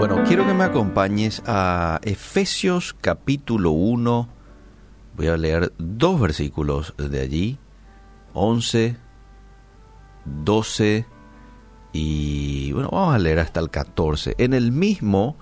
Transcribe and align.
Bueno, 0.00 0.24
quiero 0.26 0.46
que 0.46 0.54
me 0.54 0.64
acompañes 0.64 1.42
a 1.46 2.00
Efesios 2.04 2.96
capítulo 2.98 3.72
1. 3.72 4.28
Voy 5.14 5.26
a 5.26 5.36
leer 5.36 5.74
dos 5.76 6.18
versículos 6.18 6.94
de 6.96 7.20
allí, 7.20 7.58
11, 8.32 8.96
12 10.24 11.04
y 11.92 12.72
bueno, 12.72 12.88
vamos 12.90 13.14
a 13.14 13.18
leer 13.18 13.40
hasta 13.40 13.60
el 13.60 13.68
14. 13.68 14.36
En 14.38 14.54
el 14.54 14.72
mismo, 14.72 15.36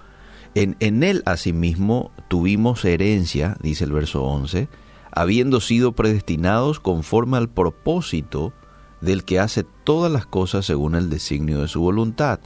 en, 0.56 0.76
en 0.80 1.04
él 1.04 1.22
asimismo 1.24 2.10
tuvimos 2.26 2.84
herencia, 2.84 3.56
dice 3.62 3.84
el 3.84 3.92
verso 3.92 4.24
11, 4.24 4.68
habiendo 5.12 5.60
sido 5.60 5.92
predestinados 5.92 6.80
conforme 6.80 7.36
al 7.36 7.48
propósito 7.48 8.52
del 9.00 9.24
que 9.24 9.38
hace 9.38 9.64
todas 9.84 10.10
las 10.10 10.26
cosas 10.26 10.66
según 10.66 10.96
el 10.96 11.10
designio 11.10 11.60
de 11.60 11.68
su 11.68 11.80
voluntad 11.80 12.40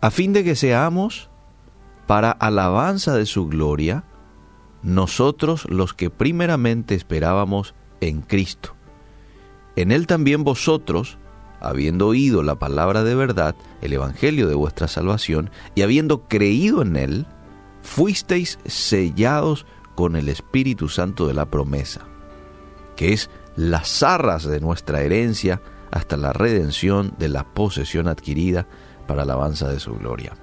a 0.00 0.10
fin 0.10 0.32
de 0.32 0.44
que 0.44 0.56
seamos, 0.56 1.28
para 2.06 2.30
alabanza 2.30 3.14
de 3.14 3.26
su 3.26 3.46
gloria, 3.46 4.04
nosotros 4.82 5.66
los 5.68 5.94
que 5.94 6.10
primeramente 6.10 6.94
esperábamos 6.94 7.74
en 8.00 8.22
Cristo. 8.22 8.74
En 9.76 9.92
Él 9.92 10.06
también 10.06 10.42
vosotros, 10.42 11.18
habiendo 11.60 12.08
oído 12.08 12.42
la 12.42 12.58
palabra 12.58 13.04
de 13.04 13.14
verdad, 13.14 13.54
el 13.82 13.92
Evangelio 13.92 14.48
de 14.48 14.54
vuestra 14.54 14.88
salvación, 14.88 15.50
y 15.74 15.82
habiendo 15.82 16.26
creído 16.28 16.82
en 16.82 16.96
Él, 16.96 17.26
fuisteis 17.82 18.58
sellados 18.64 19.66
con 19.94 20.16
el 20.16 20.28
Espíritu 20.28 20.88
Santo 20.88 21.26
de 21.26 21.34
la 21.34 21.50
promesa, 21.50 22.00
que 22.96 23.12
es 23.12 23.30
las 23.56 24.02
arras 24.02 24.44
de 24.44 24.60
nuestra 24.60 25.02
herencia 25.02 25.60
hasta 25.90 26.16
la 26.16 26.32
redención 26.32 27.14
de 27.18 27.28
la 27.28 27.44
posesión 27.44 28.08
adquirida 28.08 28.66
para 29.10 29.24
alabanza 29.24 29.68
de 29.68 29.80
su 29.80 29.94
gloria. 29.94 30.36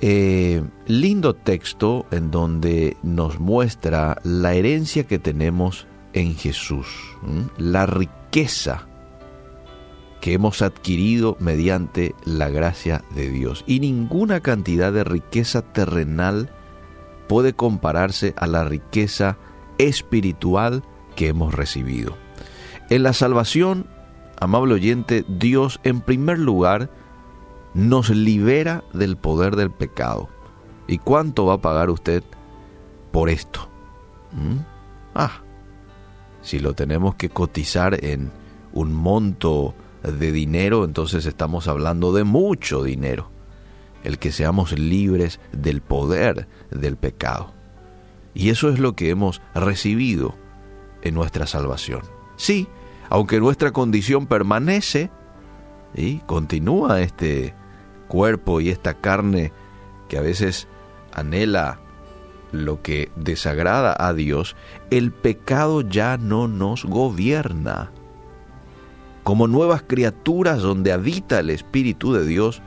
Eh, 0.00 0.64
lindo 0.86 1.34
texto 1.34 2.06
en 2.10 2.30
donde 2.30 2.96
nos 3.02 3.38
muestra 3.38 4.16
la 4.24 4.54
herencia 4.54 5.06
que 5.06 5.18
tenemos 5.18 5.86
en 6.14 6.34
Jesús, 6.36 6.86
la 7.58 7.84
riqueza 7.84 8.86
que 10.22 10.32
hemos 10.32 10.62
adquirido 10.62 11.36
mediante 11.38 12.14
la 12.24 12.48
gracia 12.48 13.04
de 13.14 13.28
Dios. 13.28 13.62
Y 13.66 13.80
ninguna 13.80 14.40
cantidad 14.40 14.90
de 14.90 15.04
riqueza 15.04 15.60
terrenal 15.60 16.50
puede 17.28 17.52
compararse 17.52 18.32
a 18.38 18.46
la 18.46 18.64
riqueza 18.64 19.36
espiritual 19.76 20.82
que 21.14 21.28
hemos 21.28 21.52
recibido. 21.52 22.16
En 22.88 23.02
la 23.02 23.12
salvación 23.12 23.97
amable 24.40 24.74
oyente, 24.74 25.24
Dios 25.28 25.80
en 25.84 26.00
primer 26.00 26.38
lugar 26.38 26.90
nos 27.74 28.10
libera 28.10 28.84
del 28.92 29.16
poder 29.16 29.56
del 29.56 29.70
pecado. 29.70 30.28
¿Y 30.86 30.98
cuánto 30.98 31.46
va 31.46 31.54
a 31.54 31.60
pagar 31.60 31.90
usted 31.90 32.22
por 33.12 33.28
esto? 33.28 33.68
¿Mm? 34.32 34.58
Ah, 35.14 35.42
si 36.42 36.58
lo 36.58 36.74
tenemos 36.74 37.14
que 37.14 37.28
cotizar 37.28 38.04
en 38.04 38.30
un 38.72 38.92
monto 38.92 39.74
de 40.02 40.32
dinero, 40.32 40.84
entonces 40.84 41.26
estamos 41.26 41.68
hablando 41.68 42.12
de 42.12 42.24
mucho 42.24 42.82
dinero. 42.82 43.30
El 44.04 44.18
que 44.18 44.32
seamos 44.32 44.78
libres 44.78 45.40
del 45.52 45.80
poder 45.80 46.46
del 46.70 46.96
pecado. 46.96 47.52
Y 48.32 48.50
eso 48.50 48.70
es 48.70 48.78
lo 48.78 48.94
que 48.94 49.10
hemos 49.10 49.42
recibido 49.54 50.36
en 51.02 51.14
nuestra 51.14 51.46
salvación. 51.46 52.02
Sí, 52.36 52.68
aunque 53.10 53.40
nuestra 53.40 53.72
condición 53.72 54.26
permanece, 54.26 55.10
y 55.94 56.18
continúa 56.18 57.00
este 57.00 57.54
cuerpo 58.08 58.60
y 58.60 58.70
esta 58.70 58.94
carne 58.94 59.52
que 60.08 60.18
a 60.18 60.22
veces 60.22 60.68
anhela 61.12 61.80
lo 62.52 62.82
que 62.82 63.10
desagrada 63.16 63.94
a 63.98 64.14
Dios, 64.14 64.56
el 64.90 65.12
pecado 65.12 65.82
ya 65.82 66.16
no 66.16 66.48
nos 66.48 66.84
gobierna. 66.84 67.90
Como 69.22 69.46
nuevas 69.46 69.82
criaturas 69.82 70.62
donde 70.62 70.92
habita 70.92 71.40
el 71.40 71.50
Espíritu 71.50 72.14
de 72.14 72.24
Dios, 72.26 72.62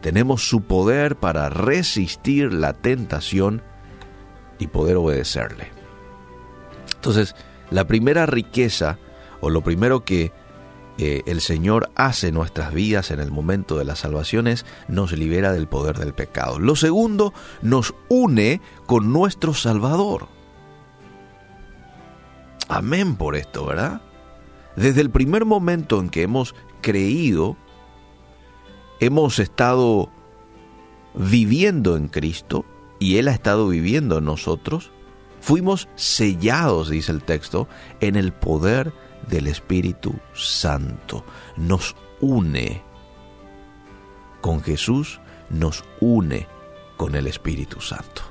tenemos 0.00 0.48
su 0.48 0.62
poder 0.62 1.16
para 1.16 1.48
resistir 1.48 2.52
la 2.52 2.72
tentación 2.72 3.62
y 4.58 4.66
poder 4.66 4.96
obedecerle. 4.96 5.70
Entonces, 6.96 7.36
la 7.70 7.86
primera 7.86 8.26
riqueza 8.26 8.98
o 9.40 9.50
lo 9.50 9.62
primero 9.62 10.04
que 10.04 10.32
eh, 10.98 11.22
el 11.26 11.42
Señor 11.42 11.90
hace 11.94 12.28
en 12.28 12.34
nuestras 12.34 12.72
vidas 12.72 13.10
en 13.10 13.20
el 13.20 13.30
momento 13.30 13.76
de 13.76 13.84
la 13.84 13.96
salvación 13.96 14.46
es 14.46 14.64
nos 14.88 15.12
libera 15.12 15.52
del 15.52 15.68
poder 15.68 15.98
del 15.98 16.14
pecado. 16.14 16.58
Lo 16.58 16.74
segundo, 16.74 17.34
nos 17.60 17.94
une 18.08 18.62
con 18.86 19.12
nuestro 19.12 19.52
Salvador. 19.52 20.28
Amén 22.68 23.16
por 23.16 23.36
esto, 23.36 23.66
¿verdad? 23.66 24.00
Desde 24.74 25.02
el 25.02 25.10
primer 25.10 25.44
momento 25.44 26.00
en 26.00 26.08
que 26.08 26.22
hemos 26.22 26.54
creído, 26.80 27.56
hemos 28.98 29.38
estado 29.38 30.10
viviendo 31.14 31.96
en 31.96 32.08
Cristo 32.08 32.64
y 32.98 33.18
Él 33.18 33.28
ha 33.28 33.32
estado 33.32 33.68
viviendo 33.68 34.18
en 34.18 34.24
nosotros, 34.24 34.90
fuimos 35.40 35.88
sellados, 35.94 36.88
dice 36.88 37.12
el 37.12 37.22
texto, 37.22 37.68
en 38.00 38.16
el 38.16 38.32
poder 38.32 38.92
del 39.26 39.46
Espíritu 39.46 40.14
Santo. 40.34 41.24
Nos 41.56 41.94
une 42.20 42.82
con 44.40 44.62
Jesús, 44.62 45.20
nos 45.50 45.84
une 46.00 46.46
con 46.96 47.14
el 47.14 47.26
Espíritu 47.26 47.80
Santo. 47.80 48.22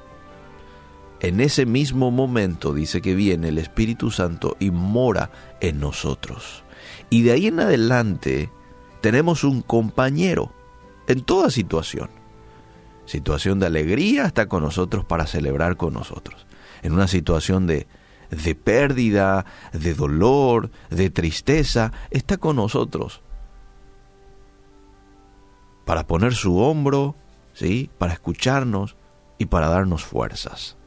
En 1.20 1.40
ese 1.40 1.66
mismo 1.66 2.12
momento 2.12 2.74
dice 2.74 3.02
que 3.02 3.16
viene 3.16 3.50
el 3.50 3.58
Espíritu 3.58 4.12
Santo 4.12 4.58
y 4.60 4.72
mora 4.72 5.32
en 5.62 5.80
nosotros. 5.80 6.64
Y 7.10 7.24
de 7.24 7.32
ahí 7.32 7.48
en 7.48 7.60
adelante 7.60 8.52
tenemos 9.02 9.44
un 9.44 9.62
compañero 9.62 10.52
en 11.08 11.22
toda 11.22 11.50
situación. 11.50 12.10
Situación 13.06 13.60
de 13.60 13.68
alegría 13.68 14.26
está 14.26 14.48
con 14.48 14.64
nosotros 14.64 15.06
para 15.06 15.28
celebrar 15.28 15.78
con 15.78 15.94
nosotros. 15.94 16.46
En 16.82 16.94
una 16.94 17.08
situación 17.08 17.68
de 17.68 17.88
de 18.44 18.56
pérdida, 18.56 19.46
de 19.74 19.94
dolor, 19.94 20.72
de 20.90 21.10
tristeza, 21.10 21.92
está 22.12 22.38
con 22.38 22.58
nosotros. 22.58 23.22
Para 25.86 26.08
poner 26.08 26.34
su 26.34 26.58
hombro, 26.58 27.16
¿sí? 27.54 27.90
Para 27.98 28.14
escucharnos 28.14 28.96
y 29.38 29.46
para 29.46 29.70
darnos 29.70 30.04
fuerzas. 30.04 30.78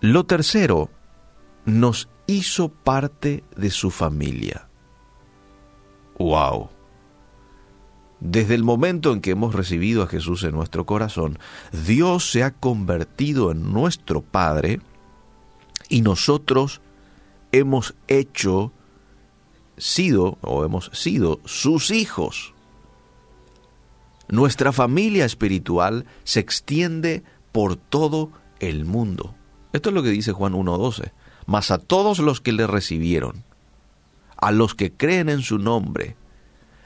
Lo 0.00 0.24
tercero, 0.24 0.90
nos 1.64 2.08
hizo 2.26 2.68
parte 2.70 3.44
de 3.56 3.70
su 3.70 3.90
familia. 3.90 4.68
¡Wow! 6.18 6.70
Desde 8.20 8.54
el 8.54 8.62
momento 8.62 9.12
en 9.12 9.22
que 9.22 9.30
hemos 9.30 9.54
recibido 9.54 10.02
a 10.02 10.06
Jesús 10.06 10.44
en 10.44 10.52
nuestro 10.52 10.84
corazón, 10.84 11.38
Dios 11.72 12.30
se 12.30 12.42
ha 12.42 12.50
convertido 12.50 13.50
en 13.50 13.72
nuestro 13.72 14.20
Padre 14.20 14.80
y 15.90 16.00
nosotros 16.00 16.80
hemos 17.52 17.94
hecho, 18.08 18.72
sido 19.76 20.38
o 20.40 20.64
hemos 20.64 20.90
sido 20.94 21.40
sus 21.44 21.90
hijos. 21.90 22.54
Nuestra 24.28 24.72
familia 24.72 25.26
espiritual 25.26 26.06
se 26.24 26.40
extiende 26.40 27.24
por 27.52 27.76
todo 27.76 28.30
el 28.60 28.84
mundo. 28.84 29.34
Esto 29.72 29.90
es 29.90 29.94
lo 29.94 30.02
que 30.02 30.10
dice 30.10 30.32
Juan 30.32 30.54
1.12. 30.54 31.12
Mas 31.46 31.72
a 31.72 31.78
todos 31.78 32.20
los 32.20 32.40
que 32.40 32.52
le 32.52 32.66
recibieron, 32.66 33.44
a 34.36 34.52
los 34.52 34.74
que 34.74 34.92
creen 34.92 35.28
en 35.28 35.42
su 35.42 35.58
nombre, 35.58 36.16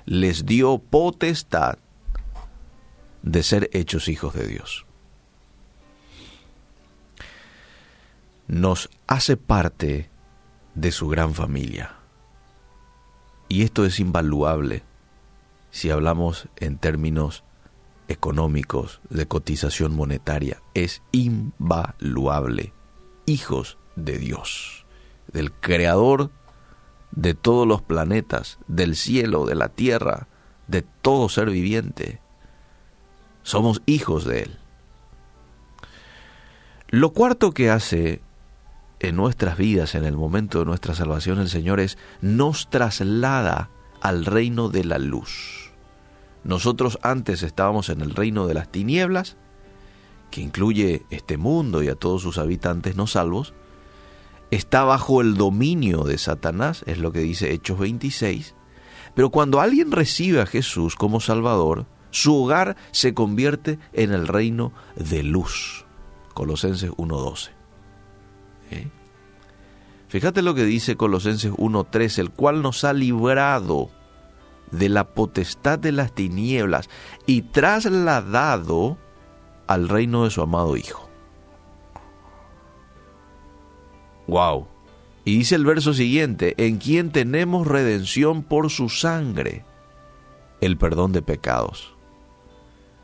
les 0.07 0.47
dio 0.47 0.79
potestad 0.79 1.79
de 3.23 3.43
ser 3.43 3.69
hechos 3.73 4.09
hijos 4.09 4.33
de 4.35 4.47
Dios. 4.47 4.87
Nos 8.47 8.91
hace 9.07 9.37
parte 9.37 10.11
de 10.75 10.93
su 10.93 11.09
gran 11.09 11.35
familia. 11.35 11.97
Y 13.49 13.63
esto 13.63 13.85
es 13.85 14.01
invaluable 14.01 14.83
si 15.71 15.91
hablamos 15.91 16.49
en 16.57 16.79
términos 16.79 17.45
económicos 18.09 19.01
de 19.11 19.27
cotización 19.27 19.95
monetaria. 19.95 20.63
Es 20.75 21.03
invaluable. 21.13 22.73
Hijos 23.27 23.79
de 23.97 24.19
Dios, 24.19 24.87
del 25.33 25.53
Creador 25.53 26.31
de 27.13 27.35
todos 27.35 27.67
los 27.67 27.81
planetas, 27.81 28.59
del 28.67 28.97
cielo, 28.97 29.47
de 29.47 29.55
la 29.55 29.69
tierra, 29.69 30.27
de 30.67 30.83
todo 30.83 31.29
ser 31.29 31.51
viviente. 31.51 32.21
Somos 33.43 33.83
hijos 33.87 34.25
de 34.25 34.43
Él. 34.43 34.59
Lo 36.89 37.13
cuarto 37.13 37.53
que 37.53 37.71
hace 37.71 38.21
en 39.09 39.17
nuestras 39.17 39.57
vidas, 39.57 39.95
en 39.95 40.05
el 40.05 40.17
momento 40.17 40.61
de 40.61 40.65
nuestra 40.65 40.95
salvación, 40.95 41.39
el 41.39 41.49
Señor 41.49 41.81
es, 41.81 41.99
nos 42.21 42.71
traslada 42.71 43.71
al 44.01 44.25
reino 44.25 44.69
de 44.69 44.85
la 44.85 44.99
luz. 44.99 45.73
Nosotros 46.43 46.99
antes 47.03 47.43
estábamos 47.43 47.89
en 47.89 48.01
el 48.01 48.11
reino 48.11 48.47
de 48.47 48.55
las 48.55 48.71
tinieblas, 48.71 49.37
que 50.31 50.41
incluye 50.41 51.07
este 51.11 51.37
mundo 51.37 51.83
y 51.83 51.89
a 51.89 51.95
todos 51.95 52.23
sus 52.23 52.39
habitantes 52.39 52.97
no 52.97 53.07
salvos, 53.07 53.55
está 54.51 54.85
bajo 54.85 55.21
el 55.21 55.37
dominio 55.37 56.05
de 56.05 56.19
Satanás, 56.19 56.83
es 56.87 56.99
lo 56.99 57.13
que 57.13 57.21
dice 57.21 57.53
Hechos 57.53 57.79
26, 57.79 58.55
pero 59.15 59.31
cuando 59.31 59.61
alguien 59.61 59.93
recibe 59.93 60.41
a 60.41 60.47
Jesús 60.47 60.97
como 60.97 61.21
Salvador, 61.21 61.87
su 62.11 62.37
hogar 62.37 62.77
se 62.91 63.15
convierte 63.15 63.79
en 63.93 64.13
el 64.13 64.29
reino 64.29 64.73
de 64.97 65.23
luz. 65.23 65.85
Colosenses 66.35 66.91
1.12. 66.91 67.64
Fíjate 70.09 70.43
lo 70.43 70.55
que 70.55 70.65
dice 70.65 70.97
Colosenses 70.97 71.53
1.3, 71.53 72.19
el 72.19 72.31
cual 72.31 72.63
nos 72.63 72.85
ha 72.85 72.93
librado 72.93 73.91
de 74.71 74.89
la 74.89 75.09
potestad 75.13 75.79
de 75.79 75.93
las 75.93 76.15
tinieblas 76.15 76.89
y 77.27 77.43
trasladado 77.43 78.97
al 79.67 79.89
reino 79.89 80.25
de 80.25 80.31
su 80.31 80.41
amado 80.41 80.77
Hijo. 80.77 81.09
Wow. 84.27 84.69
Y 85.25 85.39
dice 85.39 85.55
el 85.55 85.65
verso 85.65 85.95
siguiente, 85.95 86.55
en 86.59 86.79
quien 86.79 87.11
tenemos 87.11 87.67
redención 87.67 88.43
por 88.43 88.71
su 88.71 88.89
sangre, 88.89 89.65
el 90.61 90.77
perdón 90.77 91.13
de 91.13 91.23
pecados. 91.23 91.95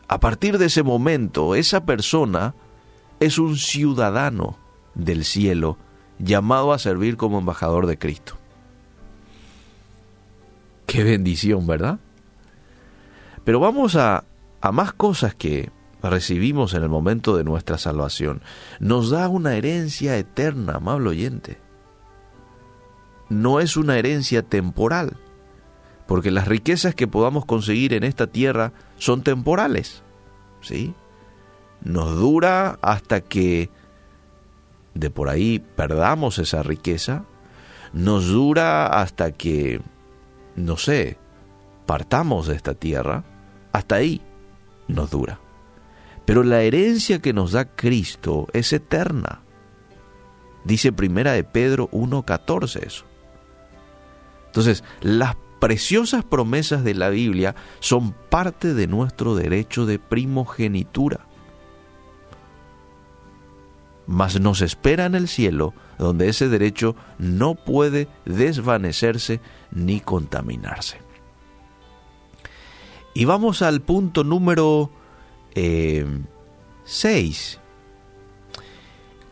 A 0.06 0.20
partir 0.20 0.58
de 0.58 0.66
ese 0.66 0.82
momento, 0.82 1.54
esa 1.54 1.84
persona 1.84 2.54
es 3.20 3.38
un 3.38 3.56
ciudadano 3.56 4.59
del 4.94 5.24
cielo 5.24 5.78
llamado 6.18 6.72
a 6.72 6.78
servir 6.78 7.16
como 7.16 7.38
embajador 7.38 7.86
de 7.86 7.98
Cristo. 7.98 8.36
Qué 10.86 11.04
bendición, 11.04 11.66
¿verdad? 11.66 11.98
Pero 13.44 13.60
vamos 13.60 13.96
a, 13.96 14.24
a 14.60 14.72
más 14.72 14.92
cosas 14.92 15.34
que 15.34 15.70
recibimos 16.02 16.74
en 16.74 16.82
el 16.82 16.88
momento 16.88 17.36
de 17.36 17.44
nuestra 17.44 17.78
salvación. 17.78 18.42
Nos 18.78 19.10
da 19.10 19.28
una 19.28 19.54
herencia 19.54 20.16
eterna, 20.16 20.74
amable 20.74 21.10
oyente. 21.10 21.58
No 23.28 23.60
es 23.60 23.76
una 23.76 23.96
herencia 23.96 24.42
temporal, 24.42 25.16
porque 26.06 26.30
las 26.30 26.48
riquezas 26.48 26.94
que 26.94 27.06
podamos 27.06 27.44
conseguir 27.44 27.94
en 27.94 28.02
esta 28.02 28.26
tierra 28.26 28.72
son 28.98 29.22
temporales. 29.22 30.02
¿Sí? 30.60 30.94
Nos 31.82 32.16
dura 32.16 32.78
hasta 32.82 33.20
que 33.20 33.70
de 34.94 35.10
por 35.10 35.28
ahí 35.28 35.58
perdamos 35.76 36.38
esa 36.38 36.62
riqueza, 36.62 37.24
nos 37.92 38.28
dura 38.28 38.86
hasta 38.86 39.32
que 39.32 39.80
no 40.56 40.76
sé, 40.76 41.16
partamos 41.86 42.46
de 42.46 42.56
esta 42.56 42.74
tierra, 42.74 43.24
hasta 43.72 43.96
ahí 43.96 44.20
nos 44.88 45.10
dura. 45.10 45.40
Pero 46.24 46.42
la 46.42 46.62
herencia 46.62 47.20
que 47.20 47.32
nos 47.32 47.52
da 47.52 47.64
Cristo 47.64 48.46
es 48.52 48.72
eterna. 48.72 49.40
Dice 50.64 50.92
primera 50.92 51.32
de 51.32 51.44
Pedro 51.44 51.90
1.14 51.90 52.86
eso. 52.86 53.04
Entonces, 54.46 54.84
las 55.00 55.36
preciosas 55.60 56.24
promesas 56.24 56.84
de 56.84 56.94
la 56.94 57.08
Biblia 57.08 57.54
son 57.80 58.12
parte 58.12 58.74
de 58.74 58.86
nuestro 58.86 59.34
derecho 59.34 59.86
de 59.86 59.98
primogenitura. 59.98 61.26
Mas 64.10 64.40
nos 64.40 64.60
espera 64.60 65.06
en 65.06 65.14
el 65.14 65.28
cielo 65.28 65.72
donde 65.96 66.28
ese 66.28 66.48
derecho 66.48 66.96
no 67.18 67.54
puede 67.54 68.08
desvanecerse 68.24 69.40
ni 69.70 70.00
contaminarse. 70.00 70.98
Y 73.14 73.24
vamos 73.24 73.62
al 73.62 73.82
punto 73.82 74.24
número 74.24 74.90
6. 75.54 75.54
Eh, 75.54 76.06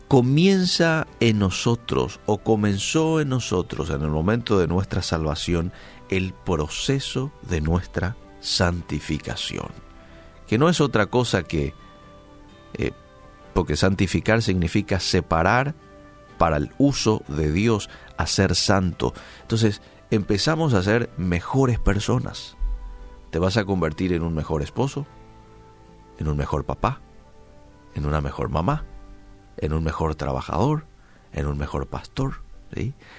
Comienza 0.06 1.08
en 1.18 1.40
nosotros 1.40 2.20
o 2.24 2.38
comenzó 2.38 3.20
en 3.20 3.30
nosotros 3.30 3.90
en 3.90 4.02
el 4.02 4.08
momento 4.08 4.60
de 4.60 4.68
nuestra 4.68 5.02
salvación 5.02 5.72
el 6.08 6.32
proceso 6.32 7.32
de 7.42 7.60
nuestra 7.60 8.16
santificación, 8.40 9.70
que 10.46 10.56
no 10.56 10.68
es 10.68 10.80
otra 10.80 11.06
cosa 11.06 11.42
que, 11.42 11.74
eh, 12.74 12.92
porque 13.58 13.74
santificar 13.74 14.40
significa 14.40 15.00
separar 15.00 15.74
para 16.38 16.58
el 16.58 16.70
uso 16.78 17.24
de 17.26 17.50
Dios 17.50 17.90
a 18.16 18.24
ser 18.28 18.54
santo. 18.54 19.14
Entonces 19.42 19.82
empezamos 20.12 20.74
a 20.74 20.82
ser 20.84 21.10
mejores 21.16 21.80
personas. 21.80 22.56
Te 23.32 23.40
vas 23.40 23.56
a 23.56 23.64
convertir 23.64 24.12
en 24.12 24.22
un 24.22 24.32
mejor 24.32 24.62
esposo, 24.62 25.08
en 26.20 26.28
un 26.28 26.36
mejor 26.36 26.66
papá, 26.66 27.00
en 27.96 28.06
una 28.06 28.20
mejor 28.20 28.48
mamá, 28.48 28.84
en 29.56 29.72
un 29.72 29.82
mejor 29.82 30.14
trabajador, 30.14 30.86
en 31.32 31.46
un 31.46 31.58
mejor 31.58 31.88
pastor. 31.88 32.34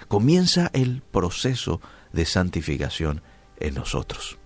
Comienza 0.07 0.69
el 0.71 1.01
proceso 1.01 1.81
de 2.13 2.24
santificación 2.24 3.24
en 3.57 3.74
nosotros. 3.74 4.38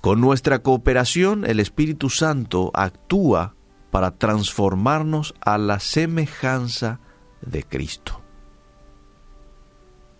Con 0.00 0.20
nuestra 0.20 0.58
cooperación, 0.58 1.44
el 1.44 1.60
Espíritu 1.60 2.10
Santo 2.10 2.72
actúa 2.74 3.54
para 3.90 4.12
transformarnos 4.12 5.34
a 5.40 5.58
la 5.58 5.80
semejanza 5.80 7.00
de 7.40 7.64
Cristo. 7.64 8.20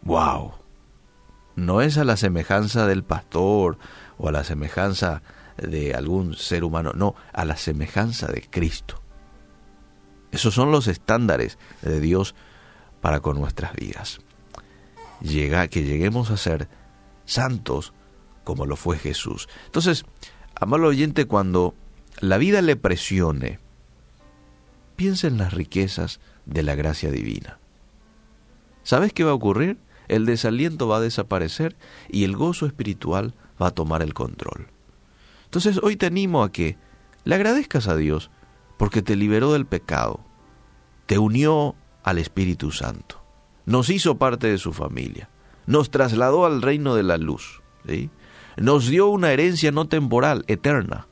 ¡Wow! 0.02 0.54
No 1.56 1.82
es 1.82 1.98
a 1.98 2.04
la 2.04 2.16
semejanza 2.16 2.86
del 2.86 3.04
pastor 3.04 3.78
o 4.18 4.28
a 4.28 4.32
la 4.32 4.44
semejanza 4.44 5.22
de 5.56 5.94
algún 5.94 6.34
ser 6.34 6.64
humano, 6.64 6.92
no, 6.94 7.14
a 7.32 7.44
la 7.44 7.56
semejanza 7.56 8.28
de 8.28 8.42
Cristo. 8.42 9.00
Esos 10.32 10.54
son 10.54 10.70
los 10.70 10.86
estándares 10.86 11.58
de 11.82 12.00
Dios 12.00 12.34
para 13.00 13.20
con 13.20 13.38
nuestras 13.38 13.74
vidas. 13.74 14.20
Llega, 15.20 15.68
que 15.68 15.84
lleguemos 15.84 16.30
a 16.30 16.36
ser 16.36 16.68
santos 17.24 17.92
como 18.44 18.64
lo 18.64 18.76
fue 18.76 18.98
Jesús. 18.98 19.48
Entonces, 19.66 20.04
amado 20.54 20.84
oyente, 20.86 21.26
cuando 21.26 21.74
la 22.20 22.36
vida 22.36 22.60
le 22.60 22.76
presione, 22.76 23.58
piensa 24.96 25.26
en 25.26 25.38
las 25.38 25.54
riquezas 25.54 26.20
de 26.44 26.62
la 26.62 26.74
gracia 26.74 27.10
divina. 27.10 27.58
¿Sabes 28.82 29.12
qué 29.12 29.24
va 29.24 29.30
a 29.30 29.34
ocurrir? 29.34 29.78
El 30.08 30.26
desaliento 30.26 30.86
va 30.86 30.98
a 30.98 31.00
desaparecer 31.00 31.76
y 32.10 32.24
el 32.24 32.36
gozo 32.36 32.66
espiritual 32.66 33.34
va 33.60 33.68
a 33.68 33.70
tomar 33.70 34.02
el 34.02 34.12
control. 34.12 34.68
Entonces 35.44 35.80
hoy 35.82 35.96
te 35.96 36.06
animo 36.06 36.42
a 36.42 36.52
que 36.52 36.76
le 37.24 37.34
agradezcas 37.34 37.88
a 37.88 37.96
Dios 37.96 38.30
porque 38.76 39.00
te 39.00 39.16
liberó 39.16 39.52
del 39.52 39.66
pecado, 39.66 40.20
te 41.06 41.18
unió 41.18 41.74
al 42.02 42.18
Espíritu 42.18 42.70
Santo, 42.70 43.22
nos 43.64 43.88
hizo 43.88 44.18
parte 44.18 44.46
de 44.48 44.58
su 44.58 44.72
familia, 44.72 45.30
nos 45.66 45.90
trasladó 45.90 46.44
al 46.44 46.60
reino 46.60 46.94
de 46.94 47.02
la 47.02 47.16
luz, 47.16 47.62
nos 48.56 48.88
dio 48.88 49.08
una 49.08 49.32
herencia 49.32 49.70
no 49.72 49.88
temporal, 49.88 50.44
eterna, 50.48 51.06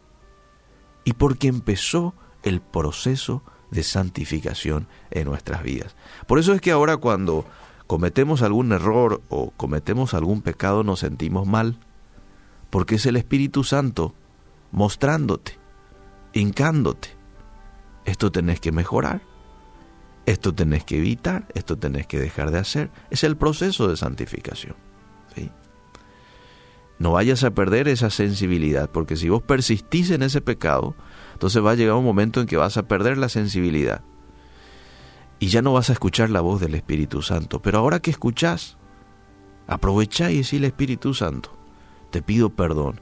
y 1.04 1.14
porque 1.14 1.48
empezó 1.48 2.14
el 2.42 2.60
proceso 2.60 3.42
de 3.70 3.82
santificación 3.82 4.86
en 5.10 5.26
nuestras 5.26 5.62
vidas. 5.62 5.94
Por 6.26 6.38
eso 6.38 6.52
es 6.52 6.60
que 6.60 6.70
ahora 6.70 6.96
cuando 6.96 7.44
cometemos 7.86 8.42
algún 8.42 8.72
error 8.72 9.22
o 9.28 9.50
cometemos 9.50 10.14
algún 10.14 10.42
pecado 10.42 10.84
nos 10.84 11.00
sentimos 11.00 11.46
mal, 11.46 11.78
porque 12.70 12.96
es 12.96 13.06
el 13.06 13.16
Espíritu 13.16 13.64
Santo 13.64 14.14
mostrándote, 14.70 15.58
hincándote. 16.32 17.16
Esto 18.04 18.32
tenés 18.32 18.60
que 18.60 18.72
mejorar, 18.72 19.22
esto 20.26 20.54
tenés 20.54 20.84
que 20.84 20.98
evitar, 20.98 21.46
esto 21.54 21.78
tenés 21.78 22.06
que 22.06 22.18
dejar 22.18 22.50
de 22.50 22.58
hacer. 22.58 22.90
Es 23.10 23.24
el 23.24 23.36
proceso 23.36 23.88
de 23.88 23.96
santificación. 23.96 24.76
¿sí? 25.34 25.50
No 26.98 27.12
vayas 27.12 27.44
a 27.44 27.52
perder 27.52 27.88
esa 27.88 28.10
sensibilidad, 28.10 28.90
porque 28.90 29.16
si 29.16 29.28
vos 29.28 29.42
persistís 29.42 30.10
en 30.10 30.22
ese 30.22 30.40
pecado, 30.40 30.94
entonces 31.32 31.64
va 31.64 31.72
a 31.72 31.74
llegar 31.74 31.94
un 31.94 32.04
momento 32.04 32.40
en 32.40 32.46
que 32.46 32.56
vas 32.56 32.76
a 32.76 32.88
perder 32.88 33.18
la 33.18 33.28
sensibilidad. 33.28 34.02
Y 35.38 35.48
ya 35.48 35.62
no 35.62 35.72
vas 35.72 35.90
a 35.90 35.92
escuchar 35.92 36.30
la 36.30 36.40
voz 36.40 36.60
del 36.60 36.74
Espíritu 36.74 37.22
Santo. 37.22 37.62
Pero 37.62 37.78
ahora 37.78 38.00
que 38.00 38.10
escuchás, 38.10 38.76
aprovecha 39.68 40.32
y 40.32 40.38
decirle 40.38 40.66
Espíritu 40.66 41.14
Santo, 41.14 41.56
te 42.10 42.22
pido 42.22 42.50
perdón 42.50 43.00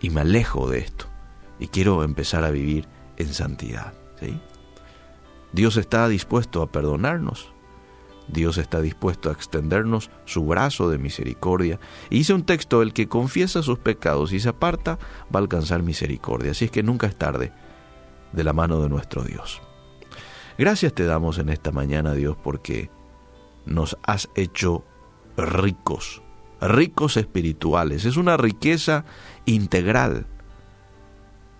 y 0.00 0.10
me 0.10 0.22
alejo 0.22 0.70
de 0.70 0.78
esto 0.78 1.06
y 1.58 1.68
quiero 1.68 2.02
empezar 2.04 2.44
a 2.44 2.50
vivir 2.50 2.88
en 3.18 3.34
santidad. 3.34 3.92
¿sí? 4.20 4.40
Dios 5.52 5.76
está 5.76 6.08
dispuesto 6.08 6.62
a 6.62 6.70
perdonarnos 6.70 7.52
Dios 8.28 8.58
está 8.58 8.80
dispuesto 8.80 9.28
a 9.28 9.32
extendernos 9.32 10.10
su 10.24 10.44
brazo 10.44 10.90
de 10.90 10.98
misericordia. 10.98 11.78
Y 12.10 12.18
dice 12.18 12.34
un 12.34 12.44
texto, 12.44 12.82
el 12.82 12.92
que 12.92 13.08
confiesa 13.08 13.62
sus 13.62 13.78
pecados 13.78 14.32
y 14.32 14.40
se 14.40 14.48
aparta 14.48 14.98
va 15.34 15.38
a 15.38 15.42
alcanzar 15.42 15.82
misericordia. 15.82 16.50
Así 16.50 16.66
es 16.66 16.70
que 16.70 16.82
nunca 16.82 17.06
es 17.06 17.16
tarde 17.16 17.52
de 18.32 18.44
la 18.44 18.52
mano 18.52 18.80
de 18.80 18.88
nuestro 18.88 19.22
Dios. 19.22 19.62
Gracias 20.58 20.94
te 20.94 21.04
damos 21.04 21.38
en 21.38 21.50
esta 21.50 21.70
mañana, 21.70 22.14
Dios, 22.14 22.36
porque 22.42 22.90
nos 23.64 23.96
has 24.02 24.28
hecho 24.34 24.84
ricos 25.36 26.22
ricos 26.60 27.16
espirituales. 27.16 28.04
Es 28.04 28.16
una 28.16 28.36
riqueza 28.36 29.04
integral, 29.44 30.26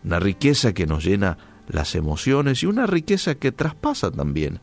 una 0.04 0.20
riqueza 0.20 0.72
que 0.72 0.86
nos 0.86 1.04
llena 1.04 1.38
las 1.68 1.94
emociones 1.94 2.62
y 2.62 2.66
una 2.66 2.86
riqueza 2.86 3.34
que 3.36 3.52
traspasa 3.52 4.10
también 4.10 4.60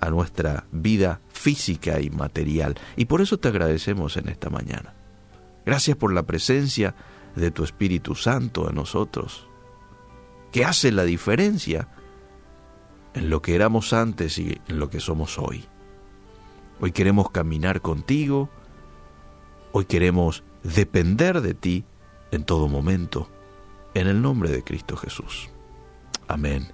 a 0.00 0.10
nuestra 0.10 0.64
vida 0.72 1.20
física 1.28 2.00
y 2.00 2.10
material. 2.10 2.76
Y 2.96 3.04
por 3.06 3.20
eso 3.20 3.38
te 3.38 3.48
agradecemos 3.48 4.16
en 4.16 4.28
esta 4.28 4.50
mañana. 4.50 4.94
Gracias 5.64 5.96
por 5.96 6.12
la 6.12 6.24
presencia 6.24 6.94
de 7.36 7.50
tu 7.50 7.64
Espíritu 7.64 8.14
Santo 8.14 8.68
en 8.68 8.76
nosotros, 8.76 9.46
que 10.52 10.64
hace 10.64 10.90
la 10.90 11.04
diferencia 11.04 11.88
en 13.14 13.30
lo 13.30 13.42
que 13.42 13.54
éramos 13.54 13.92
antes 13.92 14.38
y 14.38 14.60
en 14.68 14.78
lo 14.78 14.90
que 14.90 15.00
somos 15.00 15.38
hoy. 15.38 15.64
Hoy 16.80 16.92
queremos 16.92 17.30
caminar 17.30 17.82
contigo, 17.82 18.48
hoy 19.72 19.84
queremos 19.84 20.42
depender 20.62 21.40
de 21.40 21.54
ti 21.54 21.84
en 22.30 22.44
todo 22.44 22.68
momento, 22.68 23.28
en 23.94 24.06
el 24.06 24.22
nombre 24.22 24.50
de 24.50 24.64
Cristo 24.64 24.96
Jesús. 24.96 25.50
Amén 26.26 26.68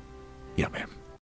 y 0.56 0.62
amén. 0.62 1.05